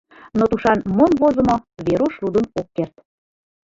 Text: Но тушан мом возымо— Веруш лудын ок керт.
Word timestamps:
Но 0.37 0.43
тушан 0.51 0.79
мом 0.97 1.11
возымо— 1.21 1.57
Веруш 1.85 2.15
лудын 2.23 2.45
ок 2.59 2.67
керт. 2.75 2.95